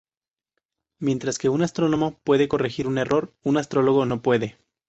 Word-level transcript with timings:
Mientras 0.97 1.37
que 1.37 1.47
un 1.49 1.61
astrónomo 1.61 2.17
puede 2.23 2.47
corregir 2.47 2.87
un 2.87 2.97
error, 2.97 3.35
un 3.43 3.57
astrólogo 3.57 4.07
no 4.07 4.23
puede. 4.23 4.57